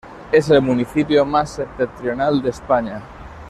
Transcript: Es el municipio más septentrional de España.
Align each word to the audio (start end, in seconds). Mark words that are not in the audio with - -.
Es 0.31 0.49
el 0.49 0.63
municipio 0.63 1.23
más 1.25 1.51
septentrional 1.51 2.41
de 2.41 2.49
España. 2.49 3.03